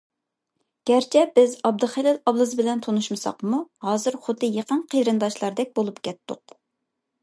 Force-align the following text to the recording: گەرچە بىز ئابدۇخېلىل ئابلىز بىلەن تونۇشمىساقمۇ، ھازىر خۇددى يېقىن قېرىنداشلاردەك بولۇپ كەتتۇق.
گەرچە 0.89 1.21
بىز 1.35 1.53
ئابدۇخېلىل 1.69 2.17
ئابلىز 2.31 2.57
بىلەن 2.63 2.83
تونۇشمىساقمۇ، 2.87 3.63
ھازىر 3.89 4.21
خۇددى 4.27 4.53
يېقىن 4.59 4.85
قېرىنداشلاردەك 4.95 5.75
بولۇپ 5.81 6.07
كەتتۇق. 6.09 6.61